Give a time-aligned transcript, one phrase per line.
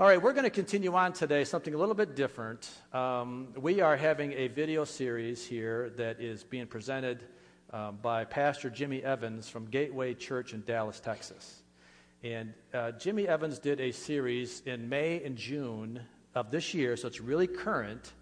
[0.00, 2.68] All right, we're going to continue on today, something a little bit different.
[2.92, 7.22] Um, we are having a video series here that is being presented
[7.72, 11.62] um, by Pastor Jimmy Evans from Gateway Church in Dallas, Texas.
[12.24, 16.00] And uh, Jimmy Evans did a series in May and June
[16.34, 18.14] of this year, so it's really current,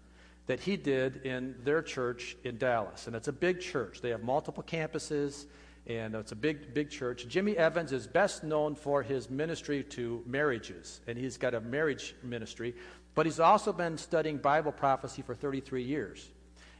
[0.45, 3.07] that he did in their church in Dallas.
[3.07, 5.47] And it's a big church, they have multiple campuses
[5.87, 7.27] and it's a big, big church.
[7.27, 12.15] Jimmy Evans is best known for his ministry to marriages, and he's got a marriage
[12.23, 12.73] ministry,
[13.15, 16.29] but he's also been studying Bible prophecy for 33 years.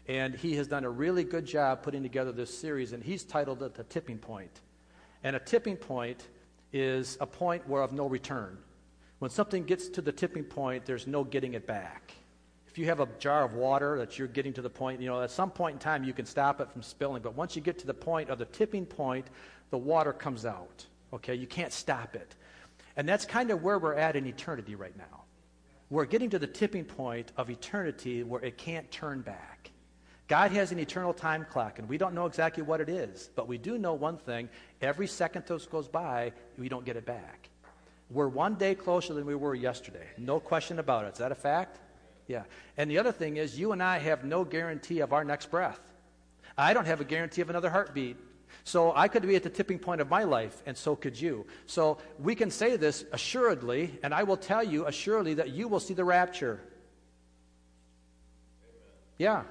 [0.08, 3.64] And he has done a really good job putting together this series, and he's titled
[3.64, 4.62] it The Tipping Point.
[5.24, 6.28] And a tipping point
[6.74, 8.58] is a point where of no return.
[9.20, 12.14] When something gets to the tipping point, there's no getting it back
[12.74, 15.22] if you have a jar of water that you're getting to the point, you know,
[15.22, 17.78] at some point in time you can stop it from spilling, but once you get
[17.78, 19.28] to the point of the tipping point,
[19.70, 20.84] the water comes out.
[21.14, 22.34] Okay, you can't stop it.
[22.98, 25.22] And that's kind of where we're at in eternity right now.
[25.92, 29.70] We're getting to the tipping point of eternity where it can't turn back.
[30.28, 33.48] God has an eternal time clock, and we don't know exactly what it is, but
[33.48, 34.50] we do know one thing
[34.82, 37.50] every second that goes by, we don't get it back.
[38.10, 40.08] We're one day closer than we were yesterday.
[40.18, 41.14] No question about it.
[41.14, 41.78] Is that a fact?
[42.28, 42.44] Yeah.
[42.78, 45.80] And the other thing is, you and I have no guarantee of our next breath.
[46.58, 48.18] I don't have a guarantee of another heartbeat.
[48.64, 51.46] So I could be at the tipping point of my life, and so could you.
[51.66, 55.80] So we can say this assuredly, and I will tell you assuredly that you will
[55.80, 56.62] see the rapture.
[59.18, 59.44] Yeah.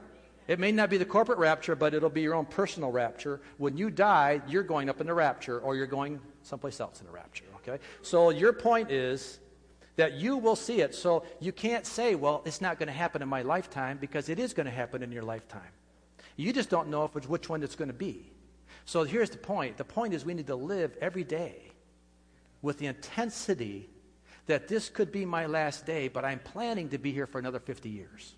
[0.48, 3.40] It may not be the corporate rapture, but it'll be your own personal rapture.
[3.58, 7.06] When you die, you're going up in the rapture, or you're going someplace else in
[7.06, 7.44] the rapture.
[7.56, 7.82] Okay?
[8.02, 9.38] So your point is
[9.96, 10.94] that you will see it.
[10.94, 14.38] So you can't say, well, it's not going to happen in my lifetime because it
[14.38, 15.70] is going to happen in your lifetime.
[16.36, 18.30] You just don't know if it's which one it's going to be.
[18.84, 21.72] So here's the point the point is we need to live every day
[22.62, 23.88] with the intensity
[24.46, 27.60] that this could be my last day, but I'm planning to be here for another
[27.60, 28.34] 50 years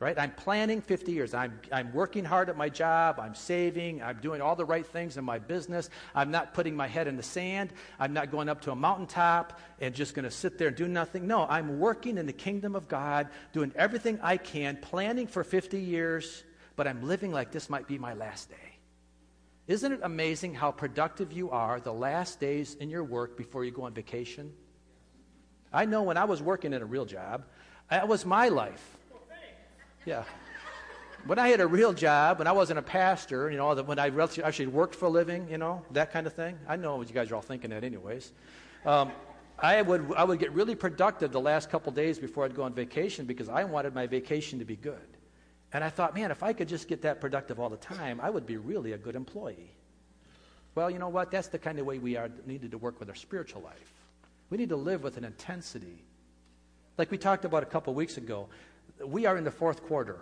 [0.00, 0.16] right?
[0.16, 1.34] I'm planning 50 years.
[1.34, 3.18] I'm, I'm working hard at my job.
[3.18, 4.00] I'm saving.
[4.00, 5.90] I'm doing all the right things in my business.
[6.14, 7.72] I'm not putting my head in the sand.
[7.98, 10.86] I'm not going up to a mountaintop and just going to sit there and do
[10.86, 11.26] nothing.
[11.26, 15.80] No, I'm working in the kingdom of God, doing everything I can, planning for 50
[15.80, 16.44] years,
[16.76, 18.56] but I'm living like this might be my last day.
[19.66, 23.72] Isn't it amazing how productive you are the last days in your work before you
[23.72, 24.52] go on vacation?
[25.72, 27.44] I know when I was working in a real job,
[27.90, 28.97] that was my life.
[30.08, 30.24] Yeah.
[31.26, 34.10] When I had a real job, when I wasn't a pastor, you know, when I
[34.42, 36.58] actually worked for a living, you know, that kind of thing.
[36.66, 38.32] I know what you guys are all thinking that, anyways.
[38.86, 39.12] Um,
[39.58, 42.72] I would I would get really productive the last couple days before I'd go on
[42.72, 45.18] vacation because I wanted my vacation to be good.
[45.74, 48.30] And I thought, man, if I could just get that productive all the time, I
[48.30, 49.74] would be really a good employee.
[50.74, 51.30] Well, you know what?
[51.30, 53.92] That's the kind of way we are needed to work with our spiritual life.
[54.48, 56.02] We need to live with an intensity.
[56.96, 58.48] Like we talked about a couple weeks ago,
[59.04, 60.18] we are in the fourth quarter,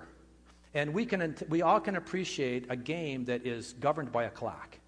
[0.74, 4.78] and we, can, we all can appreciate a game that is governed by a clock.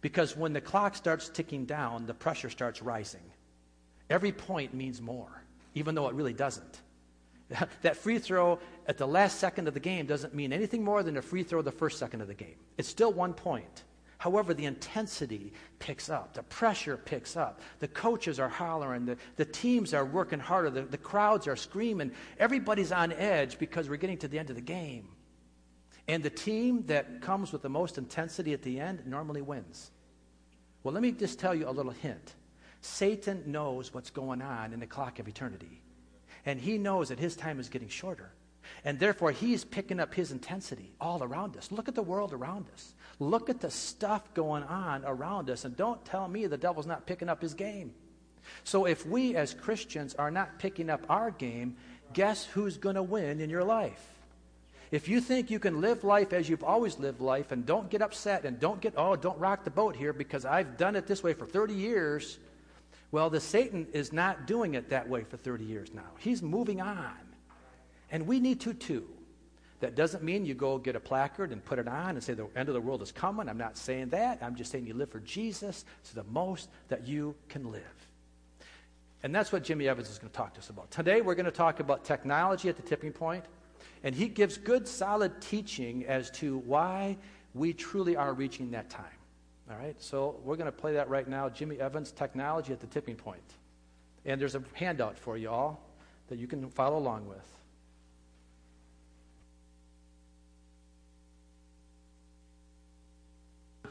[0.00, 3.22] Because when the clock starts ticking down, the pressure starts rising.
[4.10, 5.44] Every point means more,
[5.74, 6.80] even though it really doesn't.
[7.82, 11.16] that free throw at the last second of the game doesn't mean anything more than
[11.16, 12.56] a free throw the first second of the game.
[12.78, 13.84] It's still one point.
[14.22, 19.44] However, the intensity picks up, the pressure picks up, the coaches are hollering, the, the
[19.44, 22.12] teams are working harder, the, the crowds are screaming.
[22.38, 25.08] Everybody's on edge because we're getting to the end of the game.
[26.06, 29.90] And the team that comes with the most intensity at the end normally wins.
[30.84, 32.34] Well, let me just tell you a little hint.
[32.80, 35.82] Satan knows what's going on in the clock of eternity.
[36.46, 38.30] And he knows that his time is getting shorter.
[38.84, 41.72] And therefore, he's picking up his intensity all around us.
[41.72, 42.94] Look at the world around us.
[43.18, 45.64] Look at the stuff going on around us.
[45.64, 47.94] And don't tell me the devil's not picking up his game.
[48.64, 51.76] So, if we as Christians are not picking up our game,
[52.12, 54.08] guess who's going to win in your life?
[54.90, 58.02] If you think you can live life as you've always lived life and don't get
[58.02, 61.22] upset and don't get, oh, don't rock the boat here because I've done it this
[61.22, 62.38] way for 30 years,
[63.10, 66.10] well, the Satan is not doing it that way for 30 years now.
[66.18, 67.16] He's moving on.
[68.10, 69.08] And we need to too.
[69.82, 72.46] That doesn't mean you go get a placard and put it on and say the
[72.54, 73.48] end of the world is coming.
[73.48, 74.38] I'm not saying that.
[74.40, 77.82] I'm just saying you live for Jesus to the most that you can live.
[79.24, 80.92] And that's what Jimmy Evans is going to talk to us about.
[80.92, 83.44] Today we're going to talk about technology at the tipping point,
[84.04, 87.16] and he gives good solid teaching as to why
[87.52, 89.04] we truly are reaching that time.
[89.68, 90.00] All right?
[90.00, 91.48] So we're going to play that right now.
[91.48, 93.42] Jimmy Evans, Technology at the Tipping Point.
[94.26, 95.82] And there's a handout for you all
[96.28, 97.61] that you can follow along with.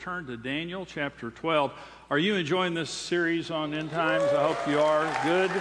[0.01, 1.71] Turn to Daniel chapter 12.
[2.09, 4.23] Are you enjoying this series on end times?
[4.23, 5.03] I hope you are.
[5.23, 5.51] Good.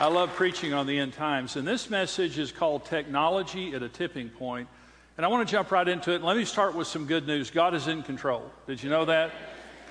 [0.00, 1.54] I love preaching on the end times.
[1.54, 4.66] And this message is called Technology at a Tipping Point.
[5.16, 6.24] And I want to jump right into it.
[6.24, 7.52] Let me start with some good news.
[7.52, 8.50] God is in control.
[8.66, 9.30] Did you know that?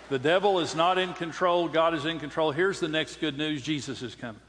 [0.09, 2.51] The devil is not in control, God is in control.
[2.51, 4.41] Here's the next good news Jesus is coming.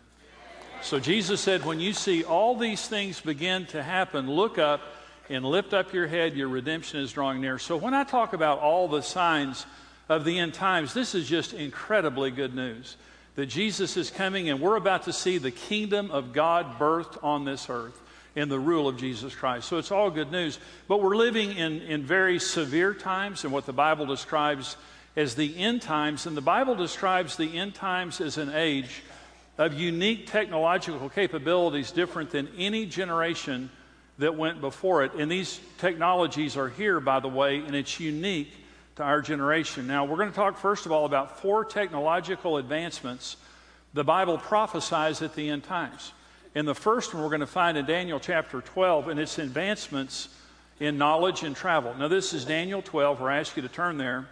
[0.83, 4.81] So Jesus said, When you see all these things begin to happen, look up
[5.29, 6.37] and lift up your head.
[6.37, 7.59] Your redemption is drawing near.
[7.59, 9.67] So when I talk about all the signs
[10.09, 12.97] of the end times, this is just incredibly good news
[13.35, 17.45] that Jesus is coming and we're about to see the kingdom of God birthed on
[17.45, 17.99] this earth
[18.35, 19.69] in the rule of Jesus Christ.
[19.69, 20.59] So it's all good news.
[20.89, 24.77] But we're living in, in very severe times and what the Bible describes
[25.17, 26.27] as the end times.
[26.27, 29.03] And the Bible describes the end times as an age
[29.59, 33.71] of unique technological capabilities different than any generation
[34.23, 35.15] that went before it.
[35.15, 38.53] And these technologies are here, by the way, and it's unique
[38.97, 39.87] to our generation.
[39.87, 43.37] Now, we're going to talk first of all about four technological advancements
[43.95, 46.13] the Bible prophesies at the end times.
[46.55, 50.29] And the first one we're going to find in Daniel chapter 12, and it's advancements
[50.81, 51.95] in knowledge and travel.
[51.95, 54.27] Now, this is Daniel 12, where I ask you to turn there.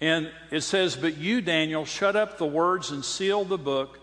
[0.00, 3.98] And it says, But you, Daniel, shut up the words and seal the book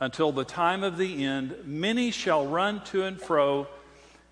[0.00, 1.54] until the time of the end.
[1.64, 3.66] Many shall run to and fro,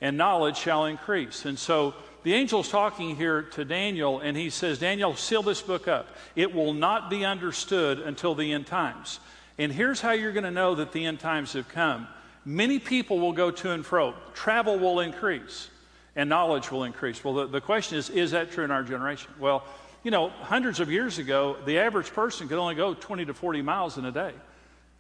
[0.01, 1.45] and knowledge shall increase.
[1.45, 5.89] And so the angel's talking here to Daniel, and he says, Daniel, seal this book
[5.89, 6.09] up.
[6.35, 9.21] It will not be understood until the end times.
[9.59, 12.09] And here's how you're going to know that the end times have come
[12.45, 15.69] many people will go to and fro, travel will increase,
[16.15, 17.23] and knowledge will increase.
[17.23, 19.31] Well, the, the question is, is that true in our generation?
[19.39, 19.65] Well,
[20.05, 23.63] you know, hundreds of years ago, the average person could only go 20 to 40
[23.63, 24.33] miles in a day,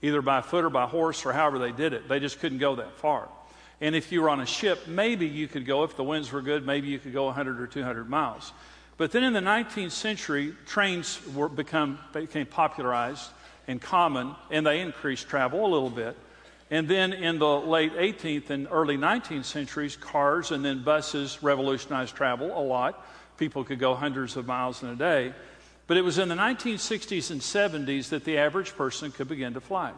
[0.02, 2.08] either by foot or by horse or however they did it.
[2.08, 3.28] They just couldn't go that far.
[3.81, 6.40] And if you were on a ship, maybe you could go, if the winds were
[6.40, 8.52] good, maybe you could go 100 or 200 miles.
[8.96, 13.31] But then in the 19th century, trains were become, became popularized
[13.69, 16.17] and common, and they increased travel a little bit.
[16.70, 22.17] And then in the late 18th and early 19th centuries, cars and then buses revolutionized
[22.17, 23.06] travel a lot.
[23.37, 25.34] People could go hundreds of miles in a day.
[25.87, 29.61] But it was in the 1960s and 70s that the average person could begin to
[29.61, 29.93] fly.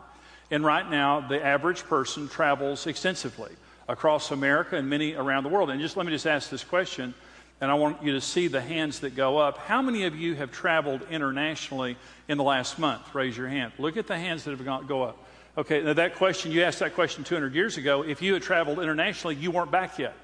[0.50, 3.52] And right now, the average person travels extensively
[3.88, 5.70] across America and many around the world.
[5.70, 7.14] And just let me just ask this question,
[7.60, 9.58] and I want you to see the hands that go up.
[9.58, 11.96] How many of you have traveled internationally
[12.28, 13.14] in the last month?
[13.14, 13.72] Raise your hand.
[13.78, 15.24] Look at the hands that have gone, go up.
[15.56, 18.02] Okay, now that question, you asked that question 200 years ago.
[18.02, 20.14] If you had traveled internationally, you weren't back yet.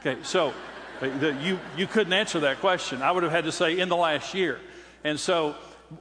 [0.00, 0.52] Okay, so
[1.02, 1.06] uh,
[1.40, 3.00] you, you couldn't answer that question.
[3.00, 4.58] I would have had to say in the last year.
[5.04, 5.54] And so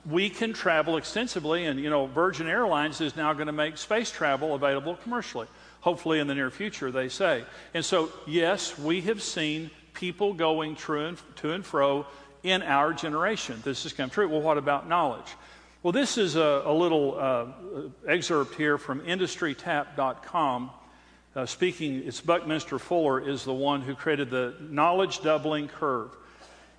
[0.10, 4.10] we can travel extensively, and you know, Virgin Airlines is now going to make space
[4.10, 5.48] travel available commercially
[5.86, 7.46] hopefully in the near future, they say.
[7.76, 12.08] And so, yes, we have seen people going to and fro
[12.42, 13.62] in our generation.
[13.64, 14.28] This has come true.
[14.28, 15.28] Well, what about knowledge?
[15.84, 17.46] Well, this is a, a little uh,
[18.08, 20.72] excerpt here from industrytap.com.
[21.36, 26.10] Uh, speaking, it's Buckminster Fuller is the one who created the knowledge doubling curve.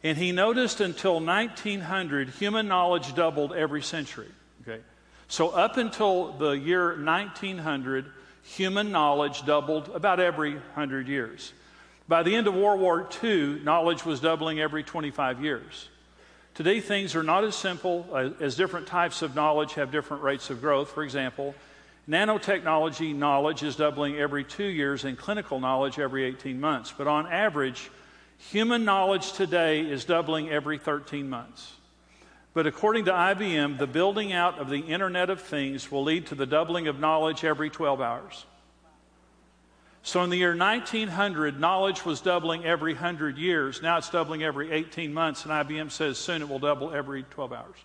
[0.03, 4.33] And he noticed until 1900, human knowledge doubled every century.
[4.63, 4.83] Okay?
[5.29, 8.07] So, up until the year 1900,
[8.47, 11.53] human knowledge doubled about every hundred years.
[12.09, 15.89] By the end of World War II, knowledge was doubling every 25 years.
[16.55, 20.49] Today, things are not as simple uh, as different types of knowledge have different rates
[20.49, 20.93] of growth.
[20.93, 21.55] For example,
[22.09, 26.95] nanotechnology knowledge is doubling every two years and clinical knowledge every 18 months.
[26.97, 27.91] But on average,
[28.39, 31.73] human knowledge today is doubling every 13 months.
[32.57, 36.35] But according to IBM, the building out of the Internet of Things will lead to
[36.35, 38.47] the doubling of knowledge every 12 hours.
[40.03, 43.83] So in the year 1900, knowledge was doubling every 100 years.
[43.83, 47.53] Now it's doubling every 18 months, and IBM says soon it will double every 12
[47.53, 47.77] hours.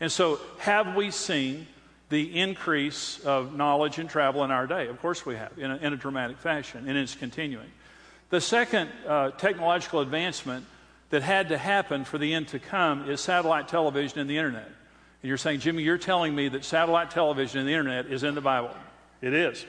[0.00, 1.66] And so, have we seen
[2.08, 4.86] the increase of knowledge and travel in our day?
[4.88, 7.70] Of course we have, in a, in a dramatic fashion, and it's continuing.
[8.30, 10.64] The second uh, technological advancement
[11.14, 14.66] that had to happen for the end to come is satellite television and the internet.
[14.66, 18.34] And you're saying, Jimmy, you're telling me that satellite television and the internet is in
[18.34, 18.74] the Bible.
[19.22, 19.64] It is.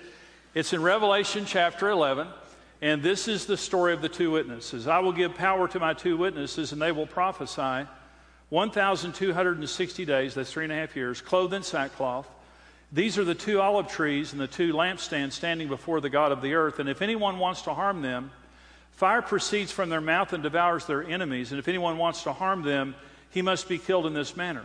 [0.55, 2.27] It's in Revelation chapter 11,
[2.81, 4.87] and this is the story of the two witnesses.
[4.87, 7.87] I will give power to my two witnesses, and they will prophesy
[8.49, 12.27] 1,260 days, that's three and a half years, clothed in sackcloth.
[12.91, 16.41] These are the two olive trees and the two lampstands standing before the God of
[16.41, 16.79] the earth.
[16.79, 18.31] And if anyone wants to harm them,
[18.95, 22.63] Fire proceeds from their mouth and devours their enemies, and if anyone wants to harm
[22.63, 22.95] them,
[23.29, 24.63] he must be killed in this manner.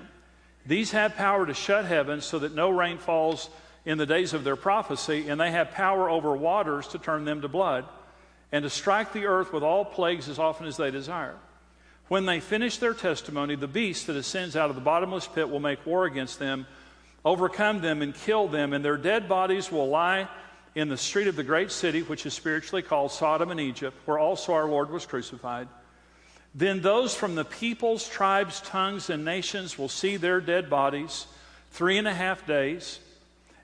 [0.64, 3.50] These have power to shut heaven so that no rain falls
[3.84, 7.40] in the days of their prophecy, and they have power over waters to turn them
[7.40, 7.86] to blood,
[8.52, 11.36] and to strike the earth with all plagues as often as they desire.
[12.08, 15.60] When they finish their testimony, the beast that ascends out of the bottomless pit will
[15.60, 16.66] make war against them
[17.24, 20.28] overcome them and kill them, and their dead bodies will lie
[20.74, 24.18] in the street of the great city, which is spiritually called Sodom and Egypt, where
[24.18, 25.68] also our Lord was crucified.
[26.54, 31.26] Then those from the peoples, tribes, tongues, and nations will see their dead bodies
[31.70, 32.98] three and a half days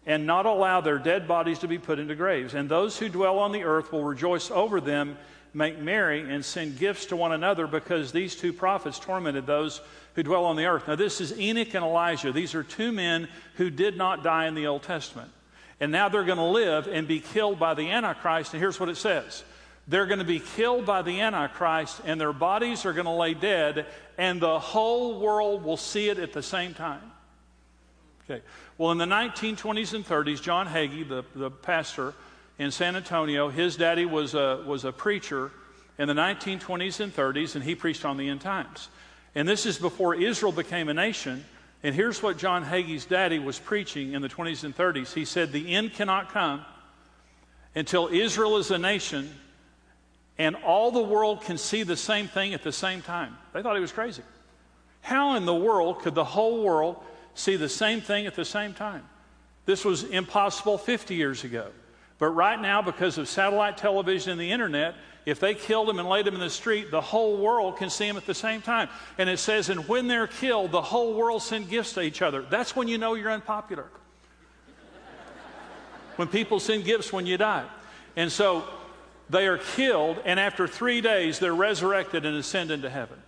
[0.07, 2.55] and not allow their dead bodies to be put into graves.
[2.55, 5.19] And those who dwell on the earth will rejoice over them,
[5.53, 9.81] make merry, and send gifts to one another because these two prophets tormented those
[10.15, 10.87] who dwell on the earth.
[10.87, 12.31] Now, this is Enoch and Elijah.
[12.31, 15.31] These are two men who did not die in the Old Testament.
[15.81, 18.55] And now they're going to live and be killed by the Antichrist.
[18.55, 19.45] And here's what it says
[19.89, 23.35] they're going to be killed by the Antichrist, and their bodies are going to lay
[23.35, 23.87] dead,
[24.19, 27.13] and the whole world will see it at the same time.
[28.29, 28.43] Okay.
[28.79, 32.15] Well, in the 1920s and 30s, John Hagee, the, the pastor
[32.59, 35.53] in San Antonio, his daddy was a, was a preacher
[35.99, 38.89] in the 1920s and 30s, and he preached on the end times.
[39.37, 41.45] And this is before Israel became a nation.
[41.87, 45.15] And here's what John Hagee's daddy was preaching in the 20s and 30s.
[45.15, 46.65] He said, The end cannot come
[47.77, 49.31] until Israel is a nation
[50.37, 53.39] and all the world can see the same thing at the same time.
[53.53, 54.25] They thought he was crazy.
[55.01, 56.97] How in the world could the whole world
[57.35, 59.05] see the same thing at the same time.
[59.65, 61.69] This was impossible 50 years ago.
[62.19, 66.09] But right now, because of satellite television and the internet, if they killed him and
[66.09, 68.89] laid him in the street, the whole world can see him at the same time.
[69.19, 72.43] And it says, and when they're killed, the whole world send gifts to each other.
[72.43, 73.87] That's when you know you're unpopular.
[76.17, 77.65] when people send gifts when you die.
[78.15, 78.65] And so
[79.29, 83.19] they are killed, and after three days, they're resurrected and ascend into heaven.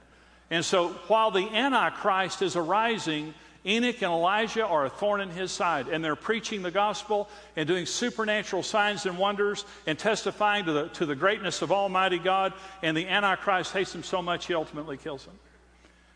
[0.51, 3.35] And so while the Antichrist is arising,
[3.67, 7.67] Enoch and Elijah are a thorn in his side, and they're preaching the gospel and
[7.67, 12.53] doing supernatural signs and wonders and testifying to the, to the greatness of Almighty God.
[12.83, 15.35] And the Antichrist hates him so much he ultimately kills him.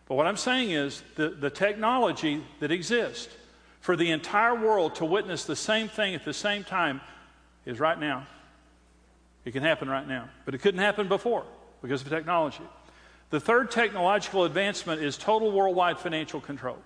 [0.08, 3.34] But what I'm saying is the, the technology that exists
[3.80, 7.00] for the entire world to witness the same thing at the same time
[7.66, 8.26] is right now.
[9.44, 11.44] It can happen right now, but it couldn't happen before
[11.82, 12.62] because of technology.
[13.30, 16.78] The third technological advancement is total worldwide financial control.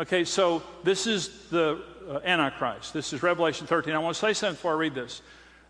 [0.00, 1.78] Okay, so this is the
[2.08, 2.94] uh, Antichrist.
[2.94, 3.92] This is Revelation 13.
[3.92, 5.20] I want to say something before I read this.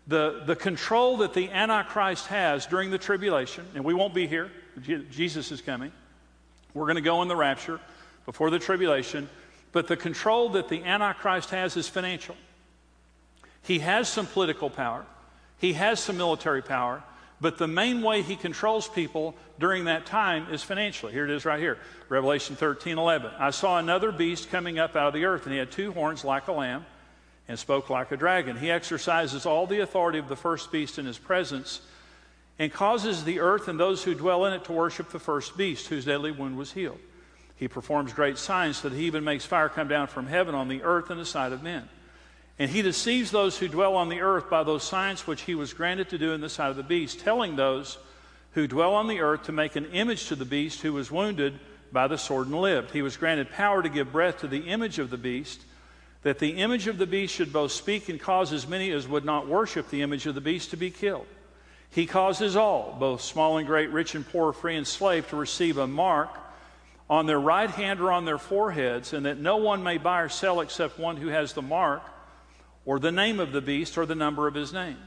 [0.07, 4.49] The, the control that the Antichrist has during the tribulation, and we won't be here,
[5.09, 5.91] Jesus is coming.
[6.73, 7.81] We're going to go in the rapture
[8.25, 9.29] before the tribulation,
[9.73, 12.37] but the control that the Antichrist has is financial.
[13.63, 15.05] He has some political power,
[15.57, 17.03] he has some military power,
[17.41, 21.11] but the main way he controls people during that time is financially.
[21.11, 23.31] Here it is right here Revelation 13 11.
[23.39, 26.23] I saw another beast coming up out of the earth, and he had two horns
[26.23, 26.85] like a lamb
[27.47, 28.55] and spoke like a dragon.
[28.55, 31.81] He exercises all the authority of the first beast in his presence
[32.59, 35.87] and causes the earth and those who dwell in it to worship the first beast,
[35.87, 36.99] whose deadly wound was healed.
[37.55, 40.67] He performs great signs so that he even makes fire come down from heaven on
[40.67, 41.89] the earth in the sight of men.
[42.59, 45.73] And he deceives those who dwell on the earth by those signs which he was
[45.73, 47.97] granted to do in the sight of the beast, telling those
[48.53, 51.59] who dwell on the earth to make an image to the beast who was wounded
[51.91, 52.91] by the sword and lived.
[52.91, 55.61] He was granted power to give breath to the image of the beast,
[56.23, 59.25] that the image of the beast should both speak and cause as many as would
[59.25, 61.25] not worship the image of the beast to be killed.
[61.89, 65.77] He causes all, both small and great, rich and poor, free and slave, to receive
[65.77, 66.29] a mark
[67.09, 70.29] on their right hand or on their foreheads, and that no one may buy or
[70.29, 72.01] sell except one who has the mark
[72.85, 74.97] or the name of the beast, or the number of his name.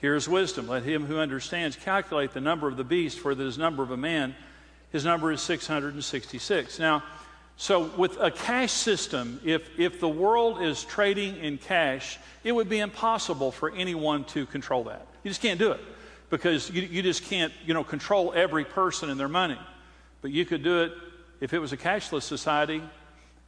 [0.00, 0.68] Here's wisdom.
[0.68, 3.96] Let him who understands calculate the number of the beast, for the number of a
[3.96, 4.34] man,
[4.90, 6.78] his number is 666.
[6.78, 7.02] Now,
[7.56, 12.68] so with a cash system, if, if the world is trading in cash, it would
[12.68, 15.06] be impossible for anyone to control that.
[15.22, 15.80] You just can't do it
[16.30, 19.58] because you, you just can't you know, control every person and their money.
[20.20, 20.92] But you could do it
[21.40, 22.82] if it was a cashless society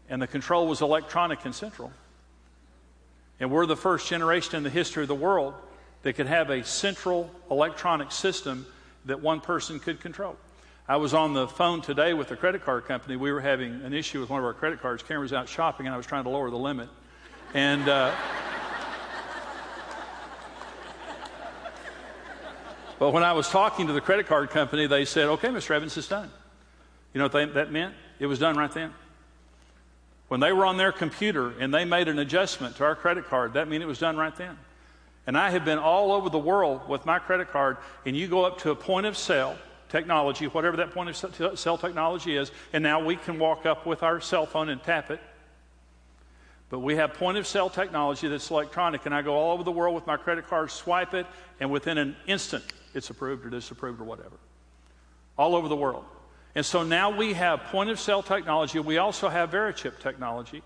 [0.09, 1.93] and the control was electronic and central.
[3.39, 5.55] And we're the first generation in the history of the world
[6.03, 8.67] that could have a central electronic system
[9.05, 10.37] that one person could control.
[10.89, 13.17] I was on the phone today with a credit card company.
[13.17, 15.03] We were having an issue with one of our credit cards.
[15.03, 16.89] Cameron was out shopping, and I was trying to lower the limit.
[17.55, 18.15] And uh,
[23.01, 25.73] but when I was talking to the credit card company, they said, "Okay, Mr.
[25.73, 26.31] Evans, it's done."
[27.13, 27.95] You know what they, that meant?
[28.21, 28.93] It was done right then.
[30.29, 33.53] When they were on their computer and they made an adjustment to our credit card,
[33.55, 34.59] that meant it was done right then.
[35.27, 38.45] And I have been all over the world with my credit card, and you go
[38.45, 39.57] up to a point of sale
[39.89, 44.03] technology, whatever that point of sale technology is, and now we can walk up with
[44.03, 45.21] our cell phone and tap it.
[46.69, 49.71] But we have point of sale technology that's electronic, and I go all over the
[49.71, 51.27] world with my credit card, swipe it,
[51.61, 52.65] and within an instant,
[52.95, 54.37] it's approved or disapproved or whatever.
[55.39, 56.05] All over the world.
[56.57, 58.79] And so now we have point of sale technology.
[58.79, 60.63] We also have VeriChip technology.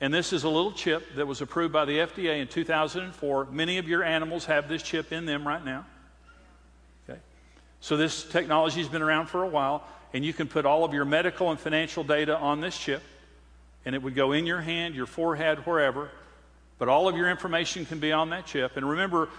[0.00, 3.46] And this is a little chip that was approved by the FDA in 2004.
[3.46, 5.86] Many of your animals have this chip in them right now.
[7.10, 7.18] Okay.
[7.80, 10.94] So this technology has been around for a while, and you can put all of
[10.94, 13.02] your medical and financial data on this chip,
[13.84, 16.12] and it would go in your hand, your forehead, wherever.
[16.78, 18.76] But all of your information can be on that chip.
[18.76, 19.30] And remember,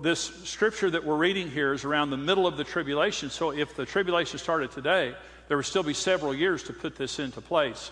[0.00, 3.28] this scripture that we're reading here is around the middle of the tribulation.
[3.28, 5.14] So if the tribulation started today,
[5.48, 7.90] there would still be several years to put this into place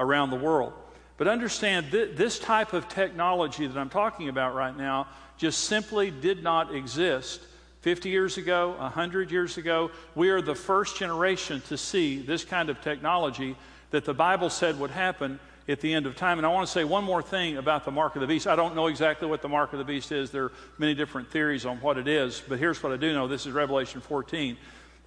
[0.00, 0.72] around the world.
[1.16, 6.10] But understand th- this type of technology that I'm talking about right now just simply
[6.10, 7.40] did not exist
[7.82, 9.90] 50 years ago, 100 years ago.
[10.14, 13.56] We are the first generation to see this kind of technology
[13.90, 16.38] that the Bible said would happen at the end of time.
[16.38, 18.46] And I want to say one more thing about the mark of the beast.
[18.46, 20.30] I don't know exactly what the mark of the beast is.
[20.30, 23.28] There are many different theories on what it is, but here's what I do know.
[23.28, 24.56] This is Revelation 14.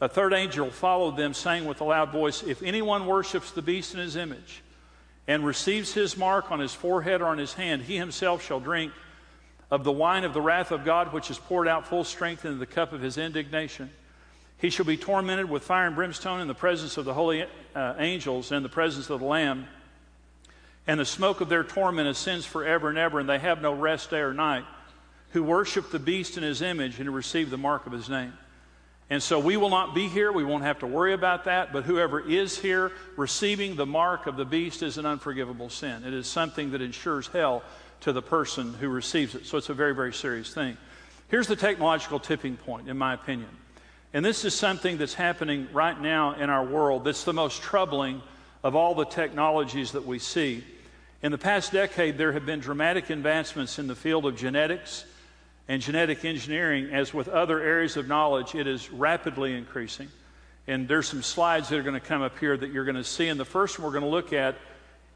[0.02, 3.94] A third angel followed them, saying with a loud voice, If anyone worships the beast
[3.94, 4.62] in his image
[5.28, 8.92] and receives his mark on his forehead or on his hand, he himself shall drink
[9.72, 12.58] of the wine of the wrath of God, which is poured out full strength into
[12.58, 13.90] the cup of his indignation.
[14.58, 17.94] He shall be tormented with fire and brimstone in the presence of the holy uh,
[17.98, 19.68] angels and the presence of the Lamb.
[20.88, 24.12] And the smoke of their torment ascends forever and ever, and they have no rest
[24.12, 24.66] day or night,
[25.32, 28.34] who worship the beast in his image and receive the mark of his name.
[29.10, 30.32] And so we will not be here.
[30.32, 31.72] We won't have to worry about that.
[31.72, 36.04] But whoever is here, receiving the mark of the beast is an unforgivable sin.
[36.04, 37.64] It is something that ensures hell
[38.02, 39.46] to the person who receives it.
[39.46, 40.78] So it's a very, very serious thing.
[41.30, 43.50] Here's the technological tipping point, in my opinion.
[44.14, 48.22] And this is something that's happening right now in our world that's the most troubling
[48.64, 50.64] of all the technologies that we see.
[51.22, 55.06] In the past decade, there have been dramatic advancements in the field of genetics
[55.68, 60.10] and genetic engineering, as with other areas of knowledge, it is rapidly increasing.
[60.68, 63.04] And there's some slides that are going to come up here that you're going to
[63.04, 63.28] see.
[63.28, 64.56] And the first one we're going to look at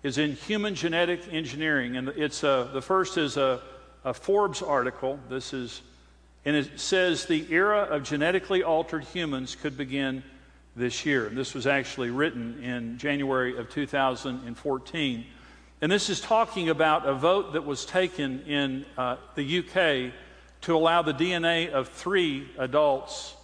[0.03, 1.98] is in human genetic engineering.
[1.98, 3.62] And it's a, uh, the first is a,
[4.03, 5.20] a Forbes article.
[5.29, 5.82] This is,
[6.46, 10.24] and it says the era of genetically altered humans could begin
[10.75, 11.27] this year.
[11.27, 15.25] And this was actually written in January of 2014.
[15.81, 20.14] And this is talking about a vote that was taken in uh, the UK
[20.61, 23.35] to allow the DNA of three adults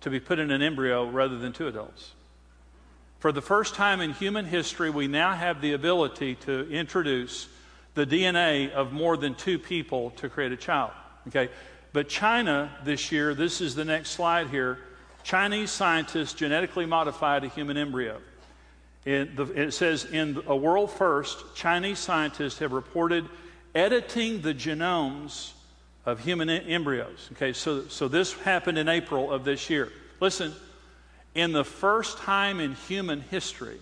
[0.00, 2.12] to be put in an embryo rather than two adults.
[3.18, 7.48] For the first time in human history, we now have the ability to introduce
[7.94, 10.90] the DNA of more than two people to create a child.
[11.28, 11.48] Okay?
[11.92, 14.78] But China this year, this is the next slide here.
[15.22, 18.18] Chinese scientists genetically modified a human embryo.
[19.04, 23.28] It, the, it says, in a world first, Chinese scientists have reported
[23.74, 25.52] editing the genomes
[26.04, 27.28] of human embryos.
[27.32, 29.90] Okay, so, so this happened in April of this year.
[30.20, 30.52] Listen,
[31.34, 33.78] in the first time in human history,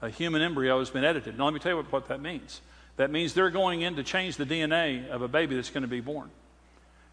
[0.00, 1.36] a human embryo has been edited.
[1.36, 2.60] Now, let me tell you what, what that means.
[2.96, 5.88] That means they're going in to change the DNA of a baby that's going to
[5.88, 6.30] be born.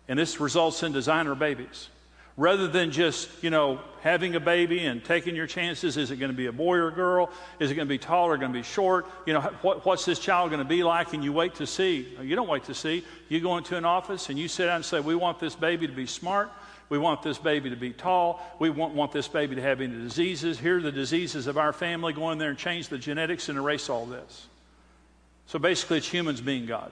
[0.07, 1.89] And this results in designer babies
[2.37, 5.97] rather than just, you know, having a baby and taking your chances.
[5.97, 7.29] Is it going to be a boy or a girl?
[7.59, 9.05] Is it going to be tall or going to be short?
[9.25, 11.13] You know, what, what's this child going to be like?
[11.13, 12.15] And you wait to see.
[12.21, 13.03] You don't wait to see.
[13.29, 15.87] You go into an office and you sit down and say, We want this baby
[15.87, 16.51] to be smart.
[16.87, 18.39] We want this baby to be tall.
[18.59, 20.59] We want, want this baby to have any diseases.
[20.59, 22.13] Here are the diseases of our family.
[22.13, 24.45] Go in there and change the genetics and erase all this.
[25.47, 26.91] So basically, it's humans being God.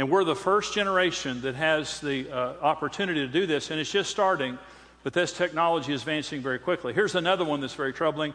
[0.00, 3.92] And we're the first generation that has the uh, opportunity to do this, and it's
[3.92, 4.58] just starting,
[5.02, 6.94] but this technology is advancing very quickly.
[6.94, 8.32] Here's another one that's very troubling.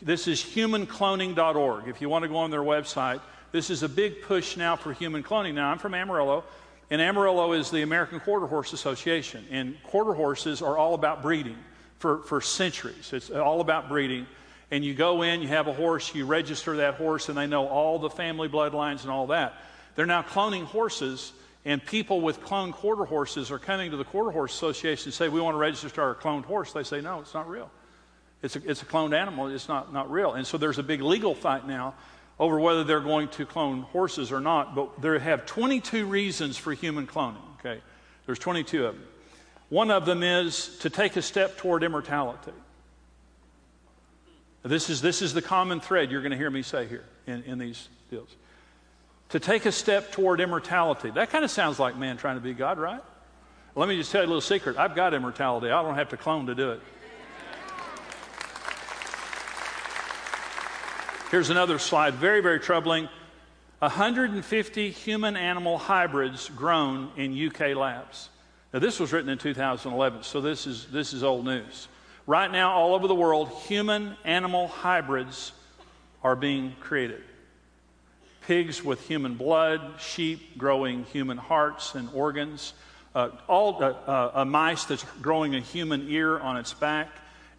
[0.00, 1.88] This is humancloning.org.
[1.88, 4.92] If you want to go on their website, this is a big push now for
[4.92, 5.54] human cloning.
[5.54, 6.44] Now, I'm from Amarillo,
[6.88, 11.58] and Amarillo is the American Quarter Horse Association, and quarter horses are all about breeding
[11.98, 13.12] for, for centuries.
[13.12, 14.28] It's all about breeding.
[14.70, 17.66] And you go in, you have a horse, you register that horse, and they know
[17.66, 19.54] all the family bloodlines and all that.
[19.98, 21.32] They're now cloning horses,
[21.64, 25.28] and people with cloned quarter horses are coming to the Quarter Horse Association and say,
[25.28, 26.72] We want to register our cloned horse.
[26.72, 27.68] They say, No, it's not real.
[28.40, 30.34] It's a, it's a cloned animal, it's not, not real.
[30.34, 31.94] And so there's a big legal fight now
[32.38, 34.76] over whether they're going to clone horses or not.
[34.76, 37.80] But they have 22 reasons for human cloning, okay?
[38.24, 39.04] There's 22 of them.
[39.68, 42.52] One of them is to take a step toward immortality.
[44.62, 47.42] This is, this is the common thread you're going to hear me say here in,
[47.42, 48.36] in these deals
[49.30, 51.10] to take a step toward immortality.
[51.10, 53.02] That kind of sounds like man trying to be God, right?
[53.74, 54.76] Let me just tell you a little secret.
[54.76, 55.70] I've got immortality.
[55.70, 56.80] I don't have to clone to do it.
[61.30, 63.08] Here's another slide, very, very troubling.
[63.80, 68.30] 150 human animal hybrids grown in UK labs.
[68.72, 71.88] Now, this was written in 2011, so this is, this is old news.
[72.26, 75.52] Right now, all over the world, human animal hybrids
[76.22, 77.22] are being created.
[78.48, 82.72] Pigs with human blood, sheep growing human hearts and organs,
[83.14, 87.08] uh, all uh, uh, a mice that's growing a human ear on its back,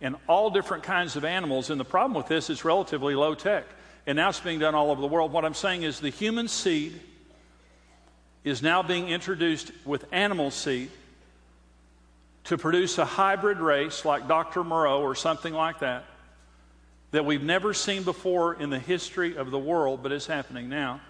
[0.01, 1.69] and all different kinds of animals.
[1.69, 3.65] And the problem with this is relatively low tech.
[4.07, 5.31] And now it's being done all over the world.
[5.31, 6.99] What I'm saying is the human seed
[8.43, 10.89] is now being introduced with animal seed
[12.45, 14.63] to produce a hybrid race like Dr.
[14.63, 16.05] Moreau or something like that,
[17.11, 21.01] that we've never seen before in the history of the world, but it's happening now.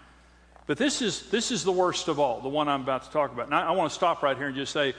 [0.66, 3.34] But this is, this is the worst of all, the one I'm about to talk
[3.34, 3.52] about.
[3.52, 4.94] I, I want to stop right here and just say,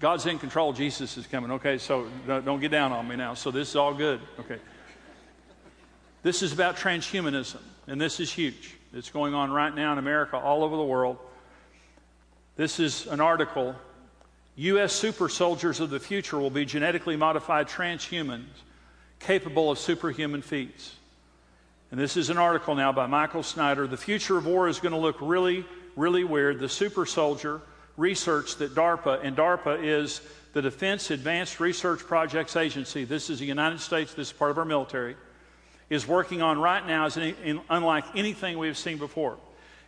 [0.00, 1.50] God's in control, Jesus is coming.
[1.52, 3.34] Okay, so don't get down on me now.
[3.34, 4.20] So this is all good.
[4.38, 4.58] Okay.
[6.22, 8.76] This is about transhumanism, and this is huge.
[8.92, 11.18] It's going on right now in America, all over the world.
[12.56, 13.74] This is an article
[14.56, 14.92] U.S.
[14.92, 18.42] super soldiers of the future will be genetically modified transhumans
[19.20, 20.94] capable of superhuman feats.
[21.90, 23.86] And this is an article now by Michael Snyder.
[23.86, 25.64] The future of war is going to look really,
[25.96, 26.58] really weird.
[26.58, 27.62] The super soldier
[27.96, 30.20] research that DARPA, and DARPA is
[30.52, 33.04] the Defense Advanced Research Projects Agency.
[33.04, 35.16] This is the United States, this is part of our military,
[35.90, 37.18] is working on right now is
[37.70, 39.38] unlike anything we have seen before.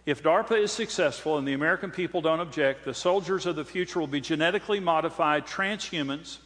[0.07, 4.01] If DARPA is successful and the American people don't object, the soldiers of the future
[4.01, 6.39] will be genetically modified transhumans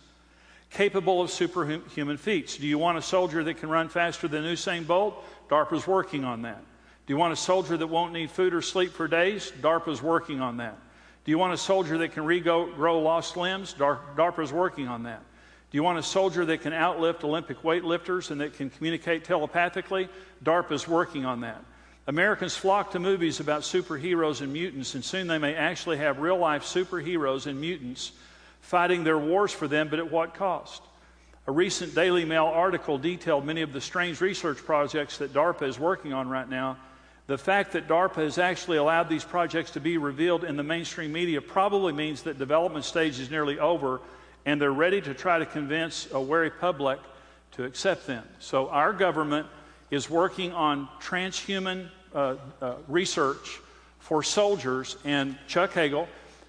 [0.71, 2.57] capable of superhuman feats.
[2.57, 5.25] Do you want a soldier that can run faster than Usain Bolt?
[5.49, 6.63] DARPA's working on that.
[7.07, 9.53] Do you want a soldier that won't need food or sleep for days?
[9.61, 10.79] DARPA's working on that.
[11.25, 13.75] Do you want a soldier that can regrow lost limbs?
[13.75, 15.23] DARPA's working on that.
[15.71, 20.09] Do you want a soldier that can outlift Olympic weightlifters and that can communicate telepathically?
[20.43, 21.63] DARPA's working on that.
[22.07, 26.37] Americans flock to movies about superheroes and mutants, and soon they may actually have real
[26.37, 28.13] life superheroes and mutants
[28.65, 30.83] fighting their wars for them, but at what cost?
[31.47, 35.79] A recent Daily Mail article detailed many of the strange research projects that DARPA is
[35.79, 36.79] working on right now.
[37.27, 41.13] The fact that DARPA has actually allowed these projects to be revealed in the mainstream
[41.13, 44.01] media probably means that development stage is nearly over
[44.47, 47.01] and they're ready to try to convince a wary public
[47.53, 48.25] to accept them.
[48.39, 49.47] So our government
[49.91, 53.61] is working on transhuman uh, uh, research
[53.99, 54.97] for soldiers.
[55.05, 56.09] And Chuck Hagel,